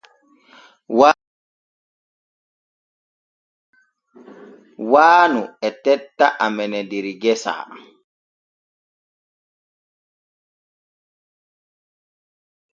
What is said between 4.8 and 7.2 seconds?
Waanu e tetta amene der